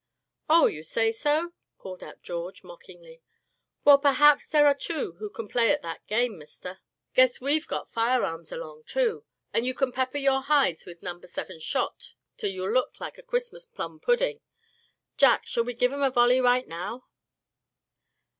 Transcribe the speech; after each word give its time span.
"Oh! 0.49 0.67
say 0.81 1.05
you 1.07 1.13
so?" 1.13 1.53
called 1.77 2.01
out 2.01 2.23
George, 2.23 2.63
mockingly, 2.63 3.21
"well, 3.85 3.99
perhaps 3.99 4.47
there 4.47 4.65
are 4.65 4.73
two 4.73 5.11
who 5.19 5.29
can 5.29 5.47
play 5.47 5.69
at 5.69 5.83
that 5.83 6.07
game, 6.07 6.39
mister. 6.39 6.79
Guess 7.13 7.39
we've 7.39 7.67
got 7.67 7.87
firearms 7.91 8.51
along, 8.51 8.85
too; 8.85 9.25
and 9.53 9.77
can 9.77 9.91
pepper 9.91 10.17
your 10.17 10.41
hides 10.41 10.87
with 10.87 11.03
Number 11.03 11.27
Seven 11.27 11.59
shot 11.59 12.15
till 12.35 12.49
you'll 12.49 12.71
look 12.73 12.99
like 12.99 13.19
a 13.19 13.21
Christmas 13.21 13.67
plum 13.67 13.99
pudding. 13.99 14.41
Jack, 15.17 15.45
shall 15.45 15.65
we 15.65 15.75
give 15.75 15.93
'em 15.93 16.01
a 16.01 16.09
volley 16.09 16.41
right 16.41 16.67
now?" 16.67 17.05